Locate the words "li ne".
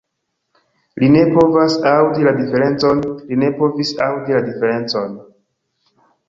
1.03-1.19, 3.29-3.51